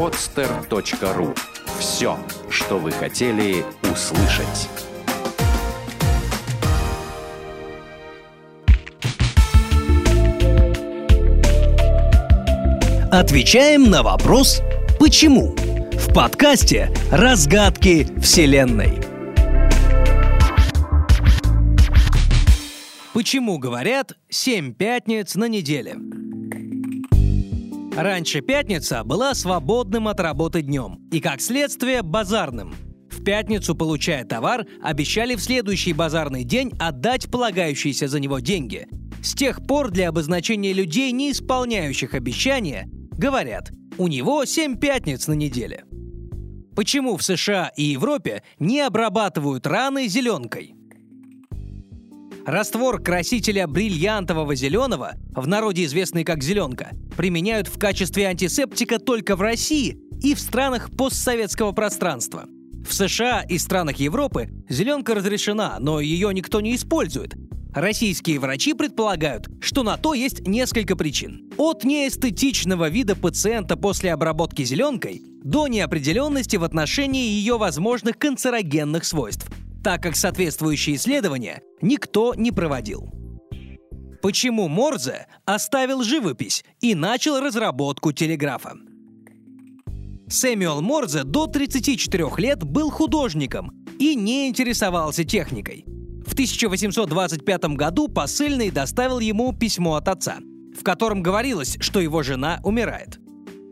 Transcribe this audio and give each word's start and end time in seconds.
podster.ru. 0.00 1.36
Все, 1.78 2.18
что 2.48 2.78
вы 2.78 2.90
хотели 2.90 3.62
услышать. 3.82 4.70
Отвечаем 13.12 13.90
на 13.90 14.02
вопрос 14.02 14.62
«Почему?» 14.98 15.54
в 15.92 16.14
подкасте 16.14 16.90
«Разгадки 17.12 18.06
Вселенной». 18.22 19.02
Почему 23.12 23.58
говорят 23.58 24.14
«семь 24.30 24.72
пятниц 24.72 25.34
на 25.34 25.46
неделе»? 25.46 25.96
Раньше 27.96 28.40
пятница 28.40 29.02
была 29.04 29.34
свободным 29.34 30.06
от 30.08 30.20
работы 30.20 30.62
днем 30.62 31.00
и, 31.10 31.20
как 31.20 31.40
следствие, 31.40 32.02
базарным. 32.02 32.74
В 33.10 33.24
пятницу, 33.24 33.74
получая 33.74 34.24
товар, 34.24 34.64
обещали 34.82 35.34
в 35.34 35.42
следующий 35.42 35.92
базарный 35.92 36.44
день 36.44 36.72
отдать 36.78 37.30
полагающиеся 37.30 38.06
за 38.06 38.20
него 38.20 38.38
деньги. 38.38 38.86
С 39.22 39.34
тех 39.34 39.66
пор 39.66 39.90
для 39.90 40.08
обозначения 40.08 40.72
людей, 40.72 41.10
не 41.12 41.32
исполняющих 41.32 42.14
обещания, 42.14 42.88
говорят 43.10 43.70
«у 43.98 44.06
него 44.06 44.44
семь 44.44 44.78
пятниц 44.78 45.26
на 45.26 45.34
неделе». 45.34 45.84
Почему 46.76 47.16
в 47.16 47.22
США 47.22 47.72
и 47.76 47.82
Европе 47.82 48.42
не 48.58 48.80
обрабатывают 48.80 49.66
раны 49.66 50.06
зеленкой? 50.06 50.74
Раствор 52.46 53.02
красителя 53.02 53.66
бриллиантового 53.66 54.54
зеленого, 54.54 55.12
в 55.34 55.46
народе 55.46 55.84
известный 55.84 56.24
как 56.24 56.42
зеленка, 56.42 56.90
применяют 57.16 57.68
в 57.68 57.78
качестве 57.78 58.26
антисептика 58.26 58.98
только 58.98 59.36
в 59.36 59.42
России 59.42 59.98
и 60.22 60.34
в 60.34 60.40
странах 60.40 60.90
постсоветского 60.90 61.72
пространства. 61.72 62.46
В 62.86 62.94
США 62.94 63.42
и 63.42 63.58
странах 63.58 63.96
Европы 63.96 64.48
зеленка 64.68 65.14
разрешена, 65.14 65.76
но 65.80 66.00
ее 66.00 66.32
никто 66.32 66.60
не 66.60 66.74
использует. 66.76 67.34
Российские 67.74 68.40
врачи 68.40 68.74
предполагают, 68.74 69.48
что 69.60 69.82
на 69.82 69.96
то 69.96 70.14
есть 70.14 70.46
несколько 70.46 70.96
причин. 70.96 71.50
От 71.56 71.84
неэстетичного 71.84 72.88
вида 72.88 73.14
пациента 73.14 73.76
после 73.76 74.12
обработки 74.12 74.64
зеленкой 74.64 75.22
до 75.44 75.68
неопределенности 75.68 76.56
в 76.56 76.64
отношении 76.64 77.28
ее 77.28 77.58
возможных 77.58 78.18
канцерогенных 78.18 79.04
свойств, 79.04 79.48
так 79.82 80.02
как 80.02 80.16
соответствующие 80.16 80.96
исследования 80.96 81.62
никто 81.80 82.34
не 82.34 82.52
проводил. 82.52 83.08
Почему 84.22 84.68
Морзе 84.68 85.26
оставил 85.46 86.02
живопись 86.02 86.64
и 86.80 86.94
начал 86.94 87.40
разработку 87.40 88.12
телеграфа? 88.12 88.74
Сэмюэл 90.28 90.82
Морзе 90.82 91.24
до 91.24 91.46
34 91.46 92.28
лет 92.36 92.62
был 92.62 92.90
художником 92.90 93.72
и 93.98 94.14
не 94.14 94.48
интересовался 94.48 95.24
техникой. 95.24 95.84
В 96.26 96.34
1825 96.34 97.64
году 97.76 98.08
посыльный 98.08 98.70
доставил 98.70 99.18
ему 99.18 99.52
письмо 99.52 99.96
от 99.96 100.06
отца, 100.06 100.38
в 100.78 100.84
котором 100.84 101.22
говорилось, 101.22 101.78
что 101.80 102.00
его 102.00 102.22
жена 102.22 102.60
умирает. 102.62 103.18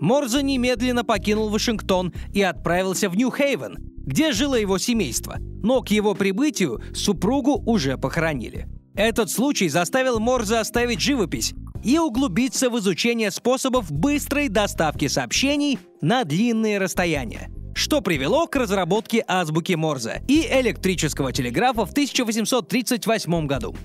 Морзе 0.00 0.42
немедленно 0.42 1.04
покинул 1.04 1.50
Вашингтон 1.50 2.12
и 2.32 2.42
отправился 2.42 3.08
в 3.08 3.16
Нью-Хейвен, 3.16 3.76
где 3.98 4.32
жило 4.32 4.54
его 4.54 4.78
семейство, 4.78 5.36
но 5.62 5.82
к 5.82 5.90
его 5.90 6.14
прибытию 6.14 6.82
супругу 6.94 7.62
уже 7.66 7.96
похоронили. 7.98 8.68
Этот 8.94 9.30
случай 9.30 9.68
заставил 9.68 10.18
Морзе 10.18 10.56
оставить 10.56 11.00
живопись 11.00 11.54
и 11.84 11.98
углубиться 11.98 12.70
в 12.70 12.78
изучение 12.78 13.30
способов 13.30 13.92
быстрой 13.92 14.48
доставки 14.48 15.06
сообщений 15.06 15.78
на 16.00 16.24
длинные 16.24 16.78
расстояния, 16.78 17.50
что 17.74 18.00
привело 18.00 18.46
к 18.46 18.56
разработке 18.56 19.24
азбуки 19.26 19.74
Морзе 19.74 20.22
и 20.26 20.46
электрического 20.50 21.32
телеграфа 21.32 21.86
в 21.86 21.92
1838 21.92 23.46
году. 23.46 23.76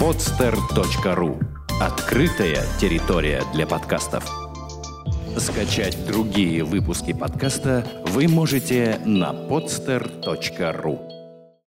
podster.ru 0.00 1.49
Открытая 1.80 2.58
территория 2.78 3.42
для 3.54 3.66
подкастов. 3.66 4.28
Скачать 5.38 5.96
другие 6.06 6.62
выпуски 6.62 7.14
подкаста 7.14 7.86
вы 8.08 8.28
можете 8.28 9.00
на 9.06 9.30
podster.ru 9.30 11.19